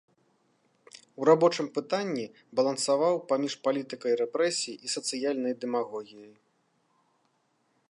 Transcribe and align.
У 1.21 1.27
рабочым 1.29 1.67
пытанні 1.75 2.23
балансаваў 2.59 3.15
паміж 3.33 3.53
палітыкай 3.67 4.13
рэпрэсій 4.23 4.75
і 4.87 4.93
сацыяльнай 4.97 5.53
дэмагогіяй. 5.67 6.33